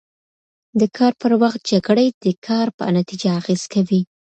د 0.79 0.81
کار 0.97 1.13
پر 1.21 1.31
وخت 1.41 1.61
جکړې 1.71 2.07
د 2.23 2.25
کار 2.47 2.67
په 2.77 2.83
نتیجه 2.97 3.29
اغېز 3.39 3.61
کوي. 3.73 4.01